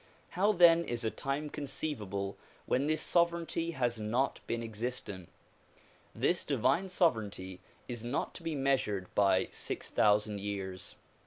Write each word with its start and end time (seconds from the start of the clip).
How 0.29 0.51
then 0.51 0.83
is 0.83 1.05
a 1.05 1.11
time 1.11 1.51
conceivable 1.51 2.35
when 2.65 2.87
this 2.87 3.03
sovereignty 3.03 3.69
has 3.77 3.99
not 3.99 4.39
been 4.47 4.63
existent? 4.63 5.29
This 6.15 6.43
divine 6.43 6.89
sovereignty 6.89 7.59
is 7.87 8.03
not 8.03 8.33
to 8.33 8.41
be 8.41 8.55
measured 8.55 9.13
by 9.13 9.49
six 9.51 9.91
thousand 9.91 10.39
years. 10.39 10.95